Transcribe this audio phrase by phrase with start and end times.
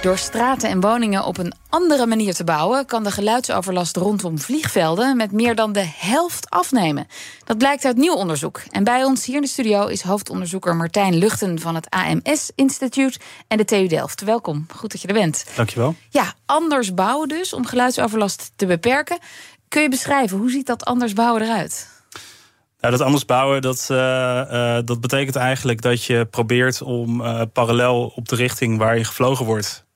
[0.00, 5.16] Door straten en woningen op een andere manier te bouwen, kan de geluidsoverlast rondom vliegvelden
[5.16, 7.06] met meer dan de helft afnemen.
[7.44, 8.62] Dat blijkt uit nieuw onderzoek.
[8.70, 13.20] En bij ons hier in de studio is hoofdonderzoeker Martijn Luchten van het AMS Instituut
[13.48, 14.20] en de TU Delft.
[14.20, 15.44] Welkom, goed dat je er bent.
[15.56, 15.94] Dankjewel.
[16.08, 19.18] Ja, anders bouwen dus om geluidsoverlast te beperken.
[19.68, 21.88] Kun je beschrijven, hoe ziet dat anders bouwen eruit?
[22.80, 27.42] Nou, dat anders bouwen, dat, uh, uh, dat betekent eigenlijk dat je probeert om uh,
[27.52, 29.88] parallel op de richting waar je gevlogen wordt,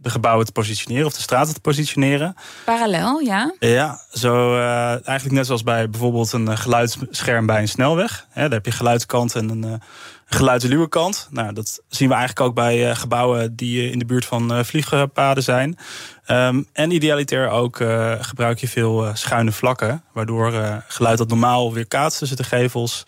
[0.00, 2.34] de gebouwen te positioneren of de straten te positioneren.
[2.64, 3.54] Parallel, ja?
[3.58, 4.56] Ja, zo
[4.92, 8.26] eigenlijk net zoals bij bijvoorbeeld een geluidsscherm bij een snelweg.
[8.30, 9.82] Hè, daar heb je geluidskant en een
[10.24, 11.28] geluidsluwe kant.
[11.30, 15.78] Nou, dat zien we eigenlijk ook bij gebouwen die in de buurt van vliegpaden zijn.
[16.26, 21.28] Um, en idealiter ook uh, gebruik je veel uh, schuine vlakken, waardoor uh, geluid dat
[21.28, 23.04] normaal weer kaatst tussen de gevels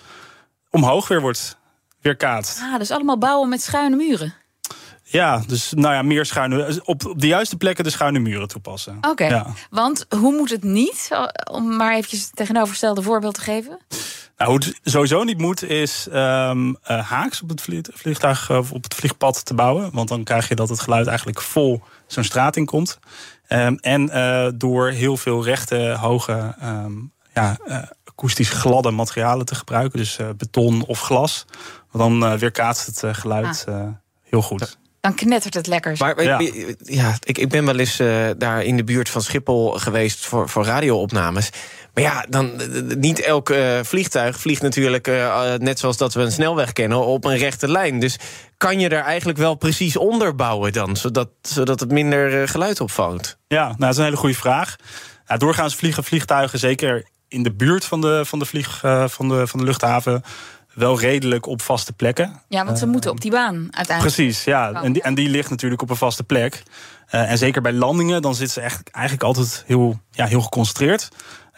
[0.71, 1.59] omhoog weer wordt
[2.01, 2.61] weerkaatst.
[2.61, 4.35] Ah, dus allemaal bouwen met schuine muren.
[5.13, 6.81] Ja, dus nou ja, meer schuine.
[6.85, 8.97] Op, op de juiste plekken de schuine muren toepassen.
[8.97, 9.29] Oké, okay.
[9.29, 9.47] ja.
[9.71, 11.09] want hoe moet het niet?
[11.51, 13.79] Om maar eventjes het tegenovergestelde voorbeeld te geven.
[14.37, 18.83] Nou, hoe het sowieso niet moet, is um, uh, haaks op het vliegtuig of op
[18.83, 19.91] het vliegpad te bouwen.
[19.93, 22.99] Want dan krijg je dat het geluid eigenlijk vol zo'n straat in komt.
[23.49, 29.55] Um, en uh, door heel veel rechte, hoge, um, ja, uh, akoestisch gladde materialen te
[29.55, 29.99] gebruiken.
[29.99, 31.45] Dus uh, beton of glas.
[31.91, 33.89] Want dan weerkaatst het geluid ah.
[34.23, 34.81] heel goed.
[35.03, 35.95] Dan knettert het lekker.
[35.99, 36.41] Maar ja.
[36.79, 40.49] ja, ik, ik ben wel eens uh, daar in de buurt van Schiphol geweest voor,
[40.49, 41.51] voor radioopnames.
[41.95, 42.61] Maar ja, dan,
[42.99, 47.25] niet elk uh, vliegtuig vliegt natuurlijk, uh, net zoals dat we een snelweg kennen, op
[47.25, 48.01] een rechte lijn.
[48.01, 48.17] Dus
[48.57, 53.39] kan je er eigenlijk wel precies onder bouwen dan, zodat, zodat het minder geluid opvangt?
[53.49, 54.77] Ja, nou, dat is een hele goede vraag.
[55.27, 59.47] Ja, doorgaans vliegen vliegtuigen, zeker in de buurt van de, van de, vlieg, van de,
[59.47, 60.23] van de luchthaven
[60.75, 62.41] wel redelijk op vaste plekken.
[62.49, 64.15] Ja, want ze moeten op die baan uiteindelijk.
[64.15, 64.73] Precies, ja.
[64.73, 66.63] En die, en die ligt natuurlijk op een vaste plek.
[67.15, 71.09] Uh, en zeker bij landingen, dan zit ze echt, eigenlijk altijd heel, ja, heel geconcentreerd.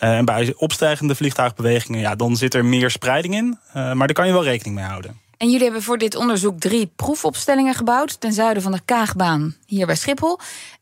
[0.00, 3.58] Uh, en bij opstijgende vliegtuigbewegingen, ja, dan zit er meer spreiding in.
[3.72, 5.22] Maar daar kan je wel rekening mee houden.
[5.44, 8.20] En jullie hebben voor dit onderzoek drie proefopstellingen gebouwd...
[8.20, 10.38] ten zuiden van de Kaagbaan hier bij Schiphol.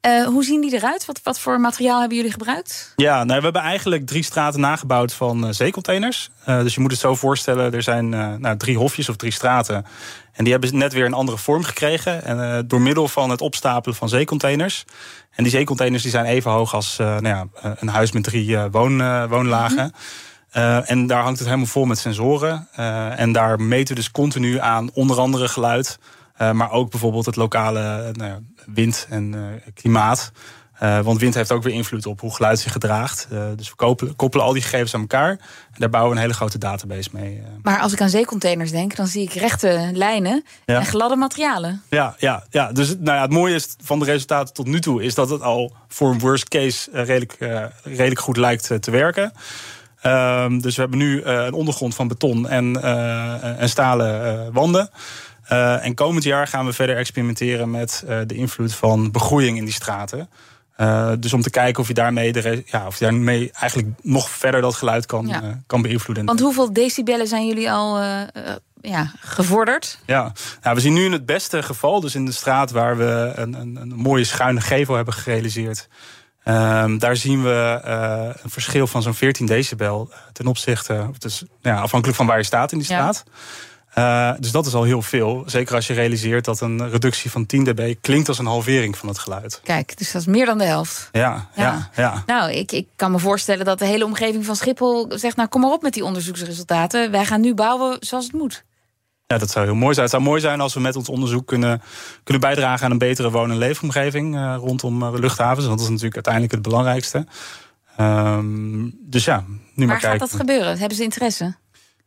[0.06, 1.04] Uh, hoe zien die eruit?
[1.04, 2.92] Wat, wat voor materiaal hebben jullie gebruikt?
[2.96, 6.30] Ja, nou, we hebben eigenlijk drie straten nagebouwd van uh, zeecontainers.
[6.48, 8.08] Uh, dus je moet het zo voorstellen, er zijn
[8.40, 9.86] nou, drie hofjes of drie straten.
[10.32, 12.24] En die hebben net weer een andere vorm gekregen.
[12.24, 14.84] En, door middel van het opstapelen van zeecontainers.
[15.30, 19.28] En die zeecontainers die zijn even hoog als nou ja, een huis met drie woon,
[19.28, 19.84] woonlagen.
[19.84, 20.30] Mm -hmm.
[20.56, 22.68] Uh, en daar hangt het helemaal vol met sensoren.
[22.78, 25.98] Uh, en daar meten we dus continu aan onder andere geluid.
[26.38, 29.34] Uh, maar ook bijvoorbeeld het lokale nou ja, wind en
[29.74, 30.32] klimaat.
[30.78, 33.28] want wind heeft ook weer invloed op hoe geluid zich gedraagt.
[33.56, 35.30] dus we koppelen, koppelen, al die gegevens aan elkaar.
[35.30, 37.42] En daar bouwen we een hele grote database mee.
[37.62, 40.78] Maar als ik aan zeecontainers denk, dan zie ik rechte lijnen ja.
[40.78, 41.82] en gladde materialen.
[41.88, 42.72] Ja, ja, ja.
[42.72, 45.02] dus nou ja, het mooie is van de resultaten tot nu toe...
[45.02, 47.36] is dat het al voor een worst case redelijk,
[47.82, 49.32] redelijk goed lijkt te werken.
[50.06, 54.46] Um, dus we hebben nu uh, een ondergrond van beton en, uh, en stalen uh,
[54.52, 54.90] wanden.
[55.82, 60.28] en komend jaar gaan we verder experimenteren met de invloed van begroeiing in die straten.
[61.20, 64.60] dus om te kijken of je daarmee, de, ja, of je daarmee eigenlijk nog verder
[64.60, 65.60] dat geluid kan, ja.
[65.66, 66.24] kan beïnvloeden.
[66.24, 68.00] Want hoeveel decibellen zijn jullie al
[68.82, 69.98] ja, gevorderd?
[70.06, 70.32] Ja,
[70.62, 73.54] nou, we zien nu in het beste geval, dus in de straat waar we een,
[73.54, 75.88] een, een mooie schuine gevel hebben gerealiseerd.
[76.44, 81.80] Um, daar zien we uh, een verschil van zo'n 14 decibel ten opzichte, dus, ja,
[81.80, 83.24] afhankelijk van waar je staat in die straat.
[83.26, 83.32] Ja.
[83.94, 85.42] Uh, dus dat is al heel veel.
[85.46, 89.08] Zeker als je realiseert dat een reductie van 10 dB klinkt als een halvering van
[89.08, 89.60] het geluid.
[89.64, 91.08] Kijk, dus dat is meer dan de helft.
[91.12, 91.90] Ja, ja, ja.
[91.96, 92.22] ja.
[92.26, 95.60] Nou, ik, ik kan me voorstellen dat de hele omgeving van Schiphol zegt: Nou, kom
[95.60, 97.10] maar op met die onderzoeksresultaten.
[97.10, 98.64] Wij gaan nu bouwen zoals het moet.
[99.32, 100.06] Ja, dat zou heel mooi zijn.
[100.06, 101.82] Het zou mooi zijn als we met ons onderzoek kunnen,
[102.24, 105.66] kunnen bijdragen aan een betere woon- en leefomgeving uh, rondom uh, luchthavens.
[105.66, 107.26] Want dat is natuurlijk uiteindelijk het belangrijkste.
[108.00, 110.20] Um, dus ja, nu Waar maar kijken.
[110.20, 110.78] gaat dat gebeuren?
[110.78, 111.44] Hebben ze interesse?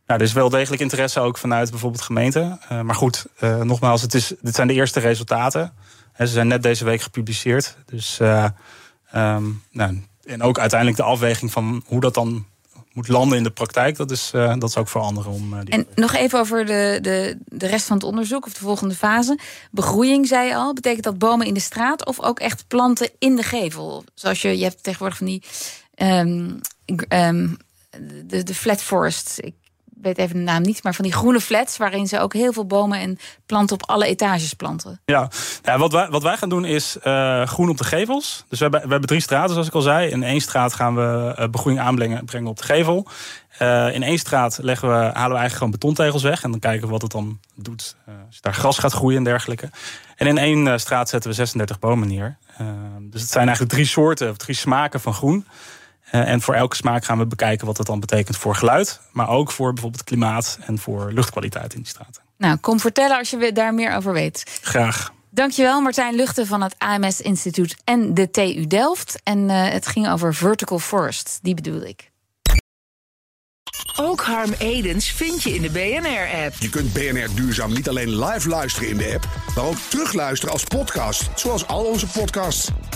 [0.06, 2.60] Nou, er is wel degelijk interesse ook vanuit bijvoorbeeld gemeenten.
[2.72, 3.26] Uh, maar goed,
[3.62, 5.72] nogmaals, het is, dit zijn de eerste resultaten.
[6.12, 7.76] He, ze zijn net deze week gepubliceerd.
[7.86, 12.46] Dus, um, nou, en ook uiteindelijk de afweging van hoe dat dan
[12.96, 15.64] moet landen in de praktijk, dat is, uh, dat is ook voor anderen om.
[15.64, 18.94] Die en nog even over de, de, de rest van het onderzoek, of de volgende
[18.94, 19.38] fase.
[19.70, 20.74] Begroeiing, zei al.
[20.74, 24.04] Betekent dat bomen in de straat of ook echt planten in de gevel?
[24.14, 25.42] Zoals je, je hebt tegenwoordig van die.
[25.96, 26.60] Um,
[27.08, 27.56] um,
[28.24, 29.40] de, de flat forest.
[30.02, 32.66] Weet even de naam niet, maar van die groene flats waarin ze ook heel veel
[32.66, 35.00] bomen en planten op alle etages planten.
[35.04, 35.30] Ja,
[35.62, 38.44] wat, wij, wat wij gaan doen is uh, groen op de gevels.
[38.48, 40.10] Dus we hebben, we hebben drie straten, zoals ik al zei.
[40.10, 43.06] In één straat gaan we uh, begroeiing aanbrengen brengen op de gevel.
[43.62, 46.42] Uh, in één straat leggen we, halen we eigenlijk gewoon betontegels weg.
[46.42, 47.96] En dan kijken we wat het dan doet.
[48.26, 49.70] als daar gras gaat groeien en dergelijke.
[50.16, 52.36] En in één straat zetten we 36 bomen neer.
[53.00, 55.46] dus het zijn eigenlijk drie soorten, drie smaken van groen.
[56.12, 59.00] Uh, en voor elke smaak gaan we bekijken wat dat dan betekent voor geluid.
[59.12, 62.22] Maar ook voor bijvoorbeeld klimaat en voor luchtkwaliteit in die straten.
[62.38, 64.58] Nou, kom vertellen als je daar meer over weet.
[64.62, 65.14] Graag.
[65.30, 69.20] Dankjewel Martijn Luchten van het AMS Instituut en de TU Delft.
[69.22, 72.10] En uh, het ging over vertical forest, die bedoel ik.
[73.96, 76.54] Ook Harm Edens vind je in de BNR-app.
[76.58, 80.64] Je kunt BNR Duurzaam niet alleen live luisteren in de app, maar ook terugluisteren als
[80.64, 82.70] podcast, zoals al onze podcasts.